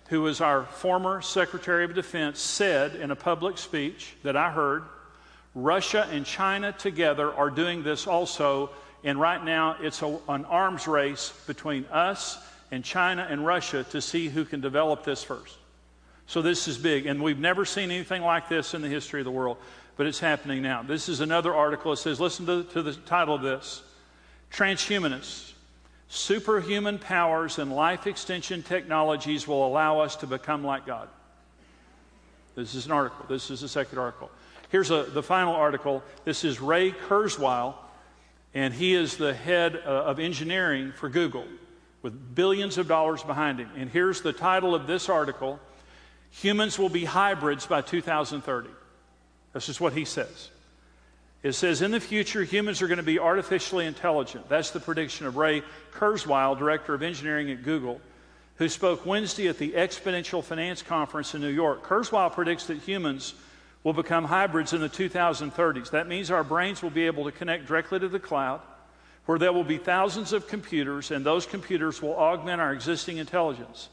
[0.10, 4.84] who is our former Secretary of Defense, said in a public speech that I heard
[5.54, 8.70] Russia and China together are doing this also.
[9.04, 12.38] And right now, it's a, an arms race between us
[12.72, 15.58] and China and Russia to see who can develop this first.
[16.28, 17.06] So this is big.
[17.06, 19.58] And we've never seen anything like this in the history of the world
[19.98, 20.84] but it's happening now.
[20.84, 21.94] This is another article.
[21.94, 23.84] It says, listen to, to the title of this
[24.52, 25.54] Transhumanists.
[26.08, 31.08] Superhuman powers and life extension technologies will allow us to become like God.
[32.56, 33.26] This is an article.
[33.28, 34.32] This is a second article.
[34.70, 36.04] Here's a, the final article.
[36.24, 37.76] This is Ray Kurzweil,
[38.54, 41.46] and he is the head uh, of engineering for Google
[42.02, 43.70] with billions of dollars behind him.
[43.76, 45.60] And here's the title of this article
[46.41, 48.70] Humans will be hybrids by 2030.
[49.54, 50.50] This is what he says.
[51.45, 54.49] It says, in the future, humans are going to be artificially intelligent.
[54.49, 55.62] That's the prediction of Ray
[55.93, 58.01] Kurzweil, director of engineering at Google,
[58.55, 61.84] who spoke Wednesday at the Exponential Finance Conference in New York.
[61.84, 63.36] Kurzweil predicts that humans
[63.84, 65.91] will become hybrids in the 2030s.
[65.91, 68.60] That means our brains will be able to connect directly to the cloud,
[69.27, 73.89] where there will be thousands of computers, and those computers will augment our existing intelligence.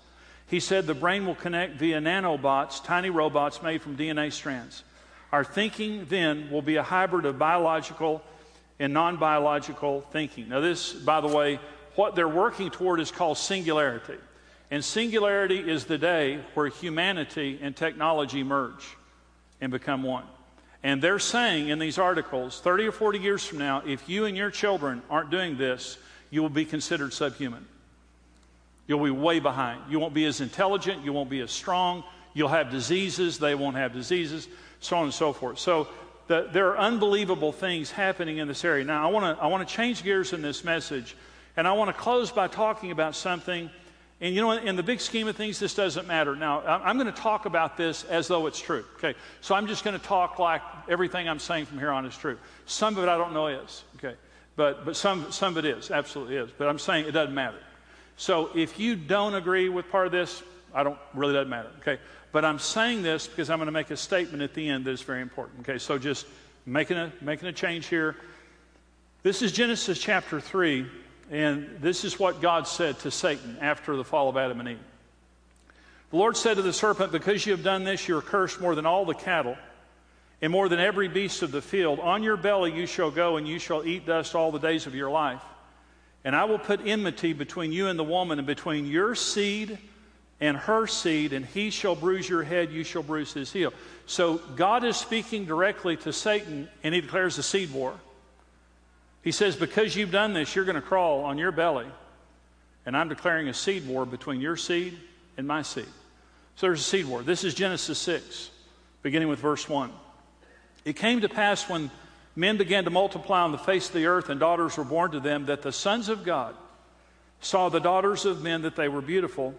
[0.47, 4.85] He said the brain will connect via nanobots, tiny robots made from DNA strands.
[5.33, 8.23] Our thinking then will be a hybrid of biological
[8.79, 10.51] and non biological thinking.
[10.51, 11.59] Now, this, by the way,
[11.95, 14.19] what they're working toward is called singularity.
[14.71, 18.97] And singularity is the day where humanity and technology merge
[19.61, 20.25] and become one.
[20.83, 24.37] And they're saying in these articles 30 or 40 years from now, if you and
[24.37, 25.97] your children aren't doing this,
[26.31, 27.67] you will be considered subhuman.
[28.87, 29.81] You'll be way behind.
[29.89, 31.05] You won't be as intelligent.
[31.05, 32.03] You won't be as strong.
[32.35, 33.39] You'll have diseases.
[33.39, 34.49] They won't have diseases
[34.83, 35.59] so on and so forth.
[35.59, 35.89] So
[36.27, 38.85] the, there are unbelievable things happening in this area.
[38.85, 41.17] Now, I want to I wanna change gears in this message,
[41.57, 43.71] and I want to close by talking about something.
[44.21, 46.37] And you know, in the big scheme of things, this doesn't matter.
[46.37, 48.85] Now, I'm going to talk about this as though it's true.
[48.99, 52.17] Okay, so I'm just going to talk like everything I'm saying from here on is
[52.17, 52.39] true.
[52.67, 53.83] Some of it I don't know is.
[53.97, 54.15] Okay,
[54.55, 56.51] but but some some of it is absolutely is.
[56.57, 57.59] But I'm saying it doesn't matter.
[58.17, 60.43] So if you don't agree with part of this,
[60.75, 61.71] I don't really doesn't matter.
[61.81, 61.99] Okay,
[62.33, 64.93] but I'm saying this because I'm going to make a statement at the end that
[64.93, 65.61] is very important.
[65.61, 66.27] Okay, so just
[66.67, 68.17] making a, making a change here.
[69.23, 70.87] This is Genesis chapter 3,
[71.31, 74.79] and this is what God said to Satan after the fall of Adam and Eve.
[76.11, 78.75] The Lord said to the serpent, Because you have done this, you are cursed more
[78.75, 79.57] than all the cattle
[80.43, 82.01] and more than every beast of the field.
[82.01, 84.95] On your belly you shall go, and you shall eat dust all the days of
[84.95, 85.43] your life.
[86.25, 89.79] And I will put enmity between you and the woman, and between your seed
[90.43, 93.73] and her seed, and he shall bruise your head, you shall bruise his heel.
[94.07, 97.95] So God is speaking directly to Satan, and he declares a seed war.
[99.23, 101.87] He says, Because you've done this, you're going to crawl on your belly,
[102.85, 104.99] and I'm declaring a seed war between your seed
[105.37, 105.87] and my seed.
[106.57, 107.23] So there's a seed war.
[107.23, 108.51] This is Genesis 6,
[109.05, 109.93] beginning with verse 1.
[110.85, 111.89] It came to pass when
[112.35, 115.21] men began to multiply on the face of the earth and daughters were born to
[115.21, 116.57] them that the sons of God
[117.41, 119.55] saw the daughters of men that they were beautiful,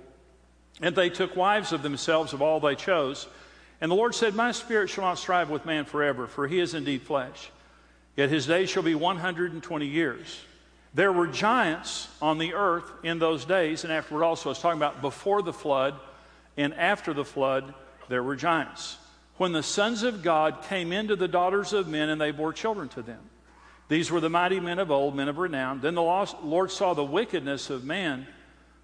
[0.82, 3.28] and they took wives of themselves of all they chose.
[3.82, 6.74] And the Lord said, My spirit shall not strive with man forever, for he is
[6.74, 7.52] indeed flesh.
[8.16, 10.40] Yet his days shall be 120 years.
[10.94, 14.50] There were giants on the earth in those days, and afterward also.
[14.50, 15.96] I was talking about before the flood
[16.58, 17.74] and after the flood,
[18.10, 18.98] there were giants.
[19.38, 22.90] When the sons of God came into the daughters of men, and they bore children
[22.90, 23.22] to them.
[23.90, 25.82] These were the mighty men of old, men of renown.
[25.82, 28.28] Then the Lord saw the wickedness of man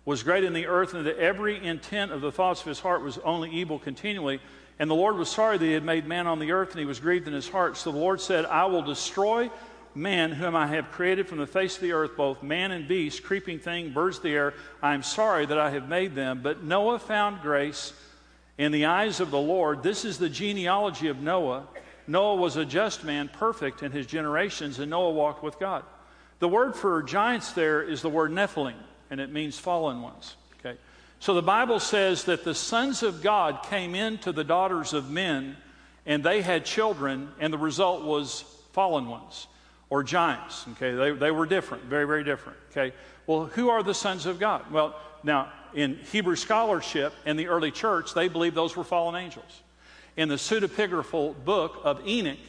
[0.10, 3.04] was great in the earth, and that every intent of the thoughts of his heart
[3.04, 4.42] was only evil continually.
[4.80, 6.86] And the Lord was sorry that he had made man on the earth, and he
[6.88, 7.78] was grieved in his heart.
[7.78, 9.52] So the Lord said, I will destroy
[9.94, 13.22] man whom I have created from the face of the earth, both man and beast,
[13.22, 14.56] creeping thing, birds of the air.
[14.82, 16.40] I am sorry that I have made them.
[16.42, 17.94] But Noah found grace
[18.58, 19.84] in the eyes of the Lord.
[19.84, 21.68] This is the genealogy of Noah.
[22.08, 25.84] Noah was a just man, perfect in his generations, and Noah walked with God.
[26.40, 28.74] The word for giants there is the word Nephilim,
[29.10, 30.36] and it means fallen ones.
[30.60, 30.78] Okay?
[31.20, 35.58] So the Bible says that the sons of God came into the daughters of men,
[36.06, 39.48] and they had children, and the result was fallen ones
[39.90, 40.66] or giants.
[40.74, 42.58] Okay, they, they were different, very, very different.
[42.72, 42.96] Okay,
[43.28, 44.72] well, who are the sons of God?
[44.72, 49.62] Well, now in Hebrew scholarship and the early church, they believe those were fallen angels.
[50.18, 52.40] In the pseudepigraphal book of Enoch,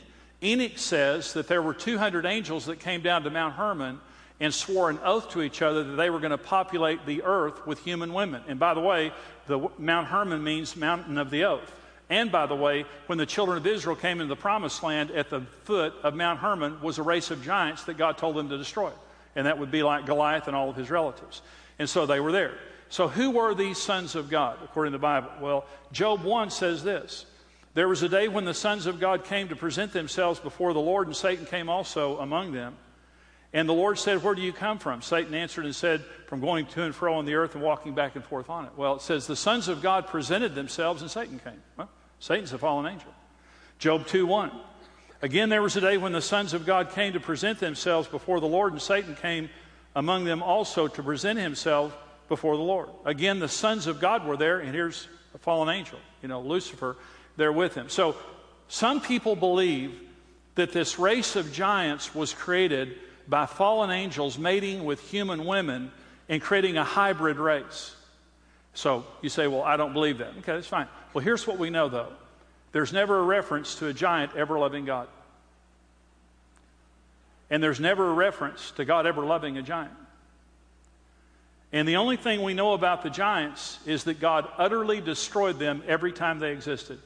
[0.42, 4.00] Enoch says that there were 200 angels that came down to Mount Hermon
[4.40, 7.66] and swore an oath to each other that they were going to populate the earth
[7.66, 8.42] with human women.
[8.48, 9.12] And by the way,
[9.46, 11.74] the Mount Hermon means mountain of the oath.
[12.08, 15.30] And by the way, when the children of Israel came into the promised land at
[15.30, 18.58] the foot of Mount Hermon was a race of giants that God told them to
[18.58, 18.90] destroy.
[19.36, 21.42] And that would be like Goliath and all of his relatives.
[21.78, 22.54] And so they were there.
[22.88, 25.30] So who were these sons of God according to the Bible?
[25.40, 27.26] Well, Job 1 says this.
[27.74, 30.80] There was a day when the sons of God came to present themselves before the
[30.80, 32.76] Lord, and Satan came also among them.
[33.52, 35.02] And the Lord said, Where do you come from?
[35.02, 38.14] Satan answered and said, From going to and fro on the earth and walking back
[38.14, 38.72] and forth on it.
[38.76, 41.60] Well, it says, The sons of God presented themselves, and Satan came.
[41.76, 43.12] Well, Satan's a fallen angel.
[43.78, 44.52] Job 2 1.
[45.22, 48.40] Again, there was a day when the sons of God came to present themselves before
[48.40, 49.50] the Lord, and Satan came
[49.94, 51.96] among them also to present himself
[52.28, 52.88] before the Lord.
[53.04, 56.96] Again, the sons of God were there, and here's a fallen angel, you know, Lucifer,
[57.36, 57.88] there with him.
[57.88, 58.16] So
[58.68, 60.00] some people believe
[60.54, 62.96] that this race of giants was created
[63.30, 65.92] by fallen angels mating with human women
[66.28, 67.94] and creating a hybrid race.
[68.74, 70.30] So you say, well, I don't believe that.
[70.38, 70.88] Okay, that's fine.
[71.14, 72.12] Well, here's what we know, though
[72.72, 75.08] there's never a reference to a giant ever loving God.
[77.48, 79.92] And there's never a reference to God ever loving a giant.
[81.72, 85.82] And the only thing we know about the giants is that God utterly destroyed them
[85.86, 86.98] every time they existed.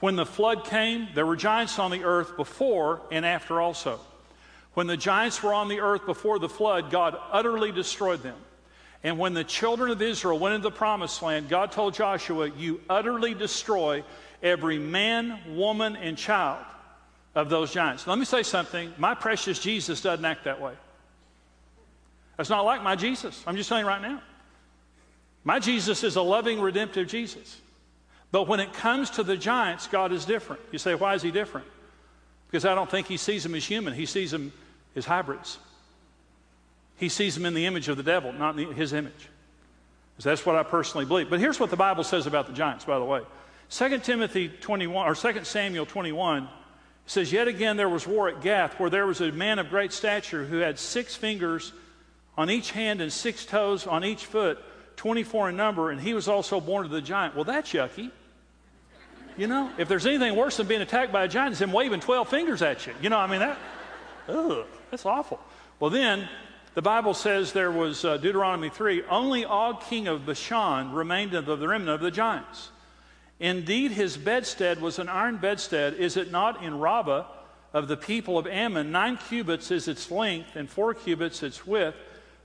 [0.00, 4.00] When the flood came, there were giants on the earth before and after also.
[4.74, 8.36] When the giants were on the earth before the flood, God utterly destroyed them.
[9.04, 12.80] And when the children of Israel went into the promised land, God told Joshua, You
[12.88, 14.04] utterly destroy
[14.42, 16.64] every man, woman, and child
[17.34, 18.06] of those giants.
[18.06, 18.92] Let me say something.
[18.98, 20.74] My precious Jesus doesn't act that way.
[22.36, 23.42] That's not like my Jesus.
[23.46, 24.22] I'm just you right now.
[25.44, 27.60] My Jesus is a loving, redemptive Jesus.
[28.30, 30.62] But when it comes to the giants, God is different.
[30.70, 31.66] You say, why is he different?
[32.46, 34.52] Because I don't think he sees them as human, he sees them
[34.94, 35.58] as hybrids.
[36.96, 39.28] He sees them in the image of the devil, not in his image.
[40.22, 41.28] That's what I personally believe.
[41.28, 43.22] But here's what the Bible says about the giants, by the way.
[43.70, 46.48] 2 Timothy 21, or 2 Samuel 21
[47.06, 49.92] says, Yet again there was war at Gath, where there was a man of great
[49.92, 51.72] stature who had six fingers
[52.36, 54.58] on each hand and six toes on each foot,
[54.96, 57.34] 24 in number, and he was also born of the giant.
[57.34, 58.10] Well, that's yucky.
[59.36, 62.00] You know, if there's anything worse than being attacked by a giant, it's him waving
[62.00, 62.92] 12 fingers at you.
[63.00, 63.58] You know, I mean, that,
[64.28, 65.40] ugh, that's awful.
[65.80, 66.28] Well, then
[66.74, 71.46] the Bible says there was uh, Deuteronomy 3 only Og, king of Bashan, remained of
[71.46, 72.70] the remnant of the giants.
[73.40, 75.94] Indeed, his bedstead was an iron bedstead.
[75.94, 77.24] Is it not in Rabbah
[77.72, 78.92] of the people of Ammon?
[78.92, 81.96] Nine cubits is its length, and four cubits its width,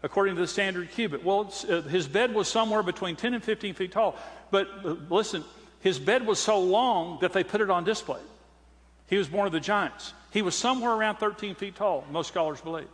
[0.02, 1.26] according to the standard cubit.
[1.26, 4.16] Well, uh, his bed was somewhere between 10 and 15 feet tall.
[4.52, 5.44] But uh, listen,
[5.82, 8.22] his bed was so long that they put it on display.
[9.08, 10.14] He was born of the giants.
[10.32, 12.88] He was somewhere around 13 feet tall, most scholars believe.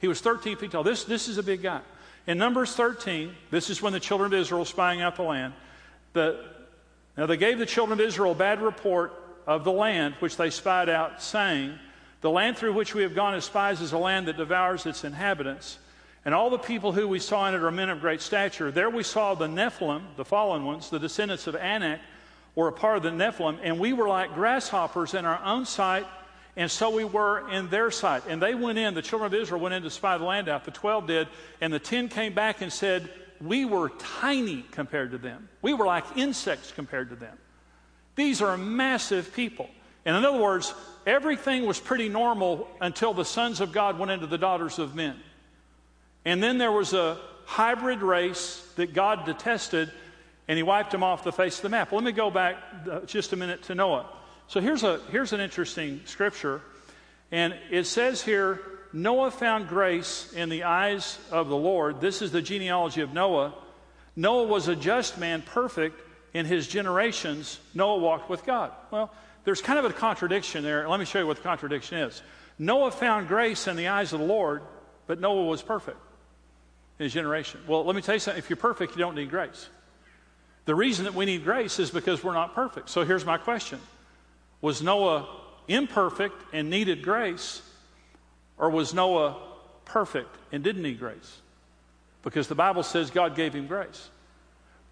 [0.00, 0.84] He was 13 feet tall.
[0.84, 1.80] This, this is a big guy.
[2.26, 5.54] In Numbers 13, this is when the children of Israel spying out the land.
[6.12, 6.44] The,
[7.16, 9.12] now they gave the children of Israel a bad report
[9.46, 11.78] of the land which they spied out, saying,
[12.20, 15.04] The land through which we have gone as spies is a land that devours its
[15.04, 15.78] inhabitants.
[16.24, 18.70] And all the people who we saw in it are men of great stature.
[18.70, 22.00] There we saw the Nephilim, the fallen ones, the descendants of Anak,
[22.58, 26.06] were a part of the Nephilim, and we were like grasshoppers in our own sight
[26.58, 28.24] and so we were in their sight.
[28.28, 30.64] And they went in, the children of Israel went in to spy the land out.
[30.64, 31.28] The 12 did.
[31.60, 33.08] And the 10 came back and said,
[33.40, 35.48] We were tiny compared to them.
[35.62, 37.38] We were like insects compared to them.
[38.16, 39.70] These are massive people.
[40.04, 40.74] And in other words,
[41.06, 45.14] everything was pretty normal until the sons of God went into the daughters of men.
[46.24, 49.92] And then there was a hybrid race that God detested,
[50.48, 51.92] and he wiped them off the face of the map.
[51.92, 52.56] Let me go back
[52.90, 54.06] uh, just a minute to Noah.
[54.48, 56.62] So here's, a, here's an interesting scripture.
[57.30, 58.60] And it says here
[58.92, 62.00] Noah found grace in the eyes of the Lord.
[62.00, 63.54] This is the genealogy of Noah.
[64.16, 66.00] Noah was a just man, perfect
[66.32, 67.60] in his generations.
[67.74, 68.72] Noah walked with God.
[68.90, 69.12] Well,
[69.44, 70.88] there's kind of a contradiction there.
[70.88, 72.22] Let me show you what the contradiction is.
[72.58, 74.62] Noah found grace in the eyes of the Lord,
[75.06, 75.98] but Noah was perfect
[76.98, 77.60] in his generation.
[77.68, 78.38] Well, let me tell you something.
[78.38, 79.68] If you're perfect, you don't need grace.
[80.68, 82.90] The reason that we need grace is because we're not perfect.
[82.90, 83.80] So here's my question
[84.60, 85.26] was Noah
[85.66, 87.62] imperfect and needed grace,
[88.58, 89.38] or was Noah
[89.86, 91.40] perfect and didn't need grace?
[92.22, 94.10] Because the Bible says God gave him grace.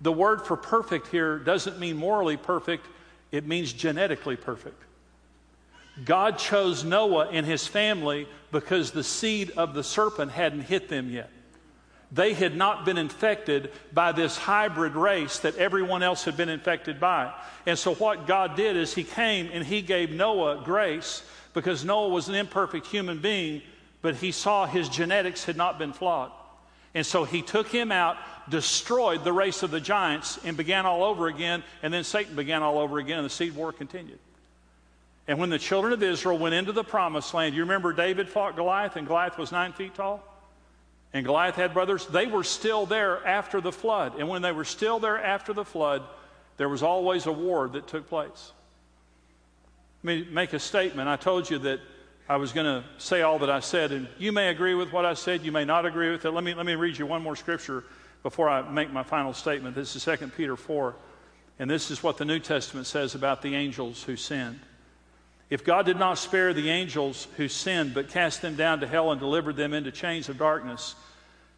[0.01, 2.87] The word for perfect here doesn't mean morally perfect,
[3.31, 4.83] it means genetically perfect.
[6.07, 11.11] God chose Noah and his family because the seed of the serpent hadn't hit them
[11.11, 11.29] yet.
[12.13, 17.01] They had not been infected by this hybrid race that everyone else had been infected
[17.01, 17.33] by.
[17.67, 22.09] And so, what God did is He came and He gave Noah grace because Noah
[22.09, 23.63] was an imperfect human being,
[24.03, 26.31] but He saw his genetics had not been flawed.
[26.95, 28.17] And so, He took him out,
[28.49, 31.65] destroyed the race of the giants, and began all over again.
[31.83, 34.21] And then Satan began all over again, and the seed war continued.
[35.27, 38.55] And when the children of Israel went into the promised land, you remember David fought
[38.55, 40.23] Goliath, and Goliath was nine feet tall?
[41.17, 44.19] And Goliath had brothers, they were still there after the flood.
[44.19, 46.03] And when they were still there after the flood,
[46.59, 48.53] there was always a war that took place.
[50.03, 51.09] Let me make a statement.
[51.09, 51.81] I told you that
[52.29, 55.07] I was going to say all that I said, and you may agree with what
[55.07, 56.33] I said, you may not agree with it.
[56.33, 57.85] Let me, let me read you one more scripture
[58.23, 59.75] before I make my final statement.
[59.75, 60.95] This is 2 Peter 4,
[61.59, 64.61] and this is what the New Testament says about the angels who sinned.
[65.49, 69.13] If God did not spare the angels who sinned, but cast them down to hell
[69.13, 70.95] and delivered them into chains of darkness,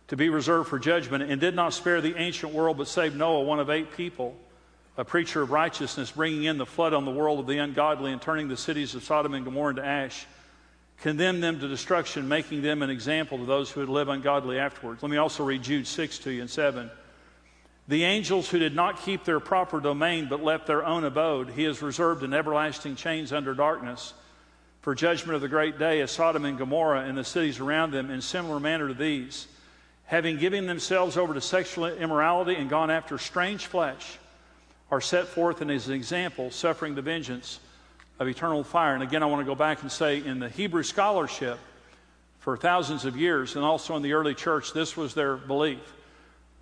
[0.09, 3.43] to be reserved for judgment, and did not spare the ancient world, but saved Noah,
[3.43, 4.35] one of eight people,
[4.97, 8.21] a preacher of righteousness, bringing in the flood on the world of the ungodly and
[8.21, 10.27] turning the cities of Sodom and Gomorrah into ash,
[11.01, 15.03] condemned them to destruction, making them an example to those who would live ungodly afterwards.
[15.03, 16.91] Let me also read Jude 6 to you and 7.
[17.87, 21.65] The angels who did not keep their proper domain but left their own abode, he
[21.65, 24.15] has reserved in everlasting chains under darkness
[24.81, 28.11] for judgment of the great day as Sodom and Gomorrah and the cities around them
[28.11, 29.47] in similar manner to these
[30.09, 34.19] having given themselves over to sexual immorality and gone after strange flesh,
[34.91, 37.61] are set forth in an example, suffering the vengeance
[38.19, 38.95] of eternal fire.
[38.95, 41.59] And again, I want to go back and say in the Hebrew scholarship
[42.39, 45.93] for thousands of years, and also in the early church, this was their belief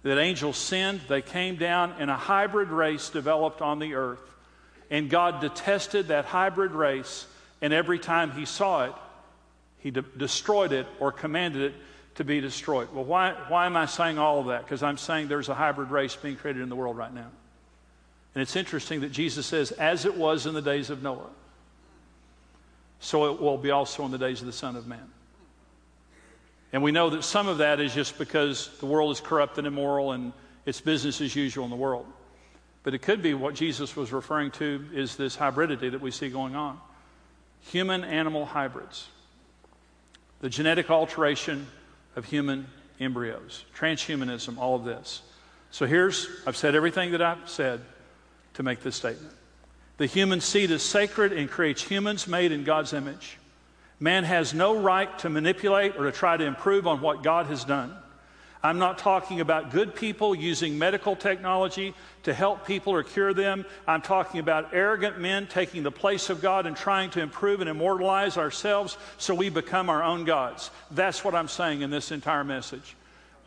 [0.03, 4.21] that angels sinned, they came down, and a hybrid race developed on the earth.
[4.91, 7.27] And God detested that hybrid race,
[7.63, 8.93] and every time He saw it,
[9.79, 11.75] He de- destroyed it or commanded it
[12.17, 12.89] to be destroyed.
[12.93, 14.65] Well, why, why am I saying all of that?
[14.65, 17.31] Because I'm saying there's a hybrid race being created in the world right now.
[18.35, 21.31] And it's interesting that Jesus says, as it was in the days of Noah,
[23.01, 25.09] so it will be also in the days of the Son of Man.
[26.73, 29.67] And we know that some of that is just because the world is corrupt and
[29.67, 30.33] immoral and
[30.65, 32.07] it's business as usual in the world.
[32.83, 36.29] But it could be what Jesus was referring to is this hybridity that we see
[36.29, 36.81] going on
[37.61, 39.09] human animal hybrids.
[40.41, 41.67] The genetic alteration
[42.17, 42.67] of human
[42.99, 45.23] embryos, transhumanism, all of this.
[45.71, 47.81] So here's, I've said everything that I've said
[48.55, 49.35] to make this statement.
[49.99, 53.39] The human seed is sacred and creates humans made in God's image.
[53.99, 57.65] Man has no right to manipulate or to try to improve on what God has
[57.65, 57.95] done.
[58.63, 61.95] I'm not talking about good people using medical technology
[62.25, 63.65] to help people or cure them.
[63.87, 67.71] I'm talking about arrogant men taking the place of God and trying to improve and
[67.71, 70.71] immortalize ourselves so we become our own gods.
[70.91, 72.97] That's what I'm saying in this entire message.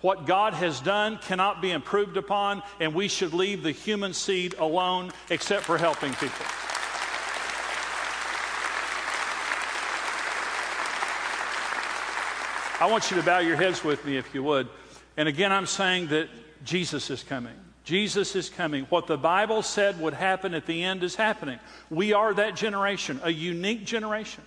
[0.01, 4.55] What God has done cannot be improved upon, and we should leave the human seed
[4.57, 6.45] alone except for helping people.
[12.81, 14.69] I want you to bow your heads with me if you would.
[15.19, 16.29] And again, I'm saying that
[16.63, 17.51] Jesus is coming.
[17.83, 18.85] Jesus is coming.
[18.85, 21.59] What the Bible said would happen at the end is happening.
[21.89, 24.45] We are that generation, a unique generation,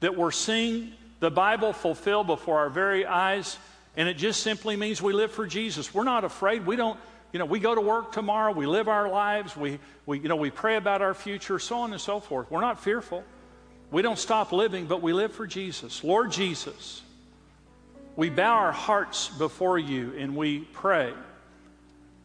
[0.00, 3.56] that we're seeing the Bible fulfilled before our very eyes.
[3.96, 5.94] And it just simply means we live for Jesus.
[5.94, 6.66] We're not afraid.
[6.66, 7.00] We don't,
[7.32, 10.36] you know, we go to work tomorrow, we live our lives, we, we, you know,
[10.36, 12.50] we pray about our future, so on and so forth.
[12.50, 13.24] We're not fearful.
[13.90, 16.04] We don't stop living, but we live for Jesus.
[16.04, 17.00] Lord Jesus,
[18.16, 21.12] we bow our hearts before you and we pray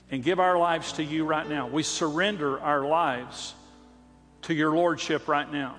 [0.09, 1.67] and give our lives to you right now.
[1.67, 3.53] We surrender our lives
[4.43, 5.75] to your Lordship right now.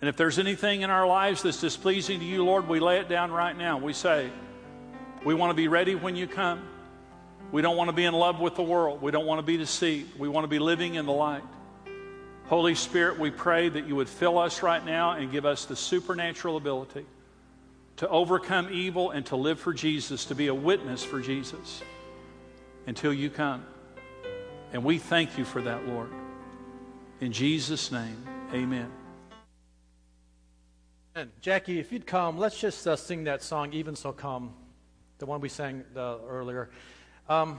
[0.00, 3.08] And if there's anything in our lives that's displeasing to you, Lord, we lay it
[3.08, 3.78] down right now.
[3.78, 4.30] We say,
[5.24, 6.62] we want to be ready when you come.
[7.52, 9.00] We don't want to be in love with the world.
[9.00, 10.18] We don't want to be deceived.
[10.18, 11.44] We want to be living in the light.
[12.46, 15.76] Holy Spirit, we pray that you would fill us right now and give us the
[15.76, 17.06] supernatural ability
[17.96, 21.82] to overcome evil and to live for Jesus, to be a witness for Jesus
[22.86, 23.64] until you come.
[24.72, 26.10] And we thank you for that, Lord.
[27.20, 28.22] In Jesus' name,
[28.52, 28.90] amen.
[31.14, 34.52] And Jackie, if you'd come, let's just uh, sing that song, Even So Come,
[35.18, 36.68] the one we sang uh, earlier.
[37.26, 37.58] Um,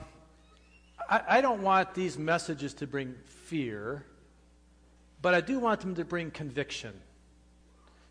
[1.10, 4.06] I, I don't want these messages to bring fear,
[5.24, 6.94] but I do want them to bring conviction.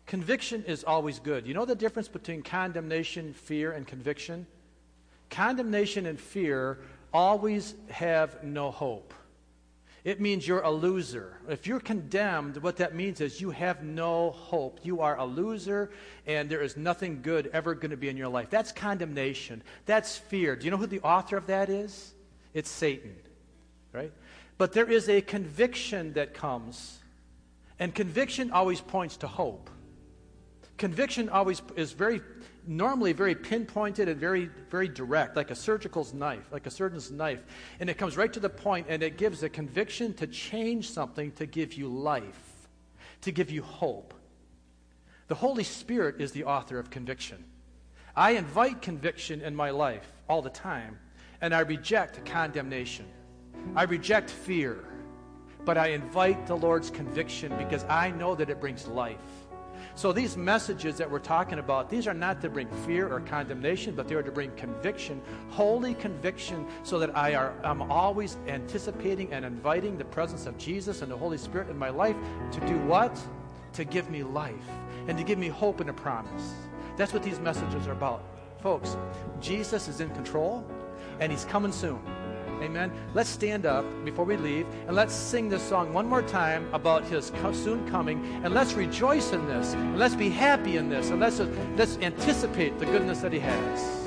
[0.07, 1.45] Conviction is always good.
[1.45, 4.47] You know the difference between condemnation, fear, and conviction?
[5.29, 6.79] Condemnation and fear
[7.13, 9.13] always have no hope.
[10.05, 11.33] It means you're a loser.
[11.49, 14.79] If you're condemned, what that means is you have no hope.
[14.81, 15.91] You are a loser,
[16.25, 18.49] and there is nothing good ever going to be in your life.
[18.49, 19.61] That's condemnation.
[19.85, 20.55] That's fear.
[20.55, 22.13] Do you know who the author of that is?
[22.53, 23.17] It's Satan,
[23.91, 24.13] right?
[24.57, 26.99] But there is a conviction that comes,
[27.77, 29.69] and conviction always points to hope.
[30.77, 32.21] Conviction always is very,
[32.67, 37.43] normally very pinpointed and very, very direct, like a surgical's knife, like a surgeon's knife.
[37.79, 41.31] And it comes right to the point and it gives a conviction to change something
[41.33, 42.67] to give you life,
[43.21, 44.13] to give you hope.
[45.27, 47.43] The Holy Spirit is the author of conviction.
[48.15, 50.99] I invite conviction in my life all the time,
[51.41, 53.05] and I reject condemnation.
[53.75, 54.85] I reject fear,
[55.65, 59.46] but I invite the Lord's conviction because I know that it brings life.
[59.97, 63.95] So these messages that we're talking about, these are not to bring fear or condemnation,
[63.95, 65.19] but they are to bring conviction,
[65.49, 71.01] holy conviction, so that I are I'm always anticipating and inviting the presence of Jesus
[71.01, 72.15] and the Holy Spirit in my life
[72.51, 73.19] to do what?
[73.73, 74.53] To give me life
[75.07, 76.53] and to give me hope and a promise.
[76.95, 78.23] That's what these messages are about.
[78.61, 78.97] Folks,
[79.41, 80.63] Jesus is in control
[81.19, 81.99] and he's coming soon.
[82.61, 82.91] Amen.
[83.13, 87.03] Let's stand up before we leave and let's sing this song one more time about
[87.03, 91.19] his soon coming and let's rejoice in this and let's be happy in this and
[91.19, 91.39] let's,
[91.75, 94.06] let's anticipate the goodness that he has.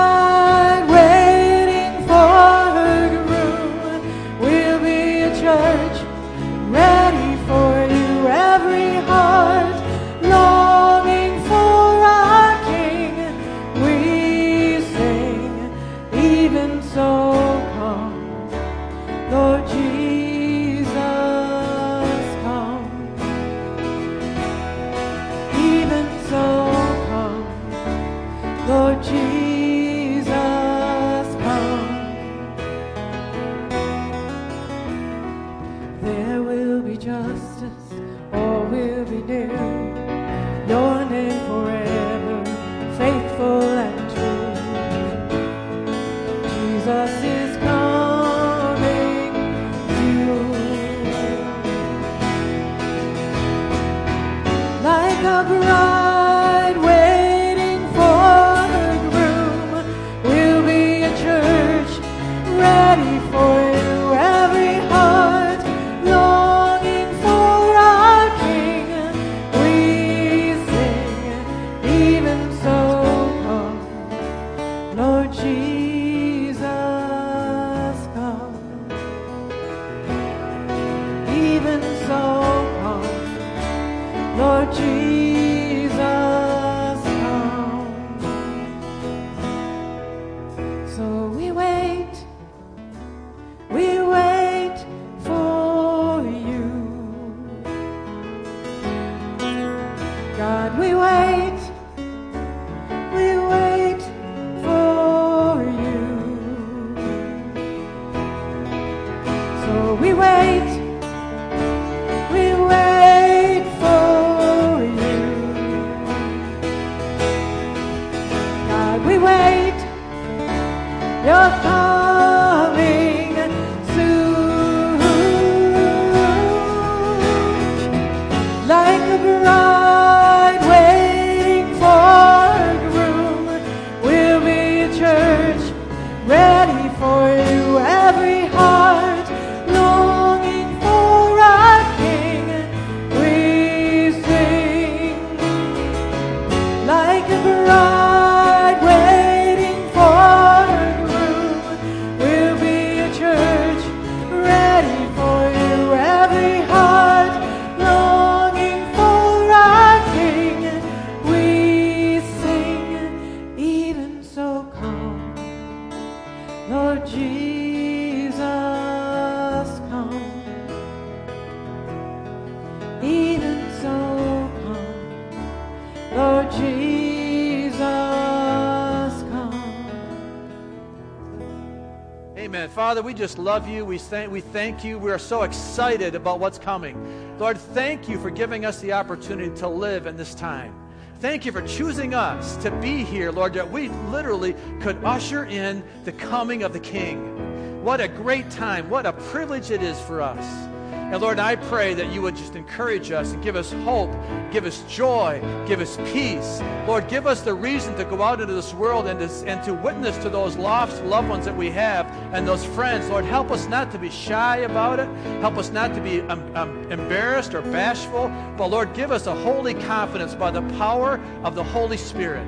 [182.91, 183.85] Father, we just love you.
[183.85, 184.99] We thank, we thank you.
[184.99, 187.37] We are so excited about what's coming.
[187.39, 190.75] Lord, thank you for giving us the opportunity to live in this time.
[191.21, 195.81] Thank you for choosing us to be here, Lord, that we literally could usher in
[196.03, 197.81] the coming of the King.
[197.81, 198.89] What a great time.
[198.89, 200.70] What a privilege it is for us.
[201.11, 204.09] And Lord, I pray that you would just encourage us and give us hope,
[204.49, 206.61] give us joy, give us peace.
[206.87, 209.73] Lord, give us the reason to go out into this world and to, and to
[209.73, 213.09] witness to those lost loved ones that we have and those friends.
[213.09, 215.09] Lord, help us not to be shy about it.
[215.41, 218.29] Help us not to be um, um, embarrassed or bashful.
[218.57, 222.47] But Lord, give us a holy confidence by the power of the Holy Spirit.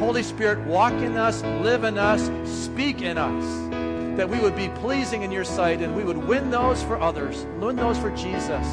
[0.00, 3.69] Holy Spirit, walk in us, live in us, speak in us
[4.16, 7.46] that we would be pleasing in your sight and we would win those for others,
[7.58, 8.66] win those for Jesus.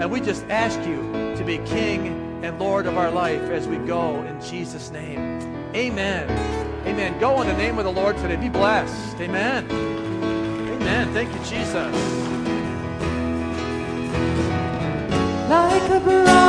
[0.00, 3.76] And we just ask you to be King and Lord of our life as we
[3.78, 5.18] go in Jesus' name.
[5.74, 6.30] Amen.
[6.86, 7.18] Amen.
[7.20, 8.36] Go in the name of the Lord today.
[8.36, 9.20] Be blessed.
[9.20, 9.70] Amen.
[9.70, 11.12] Amen.
[11.12, 11.94] Thank you, Jesus.
[15.48, 16.39] Like a bride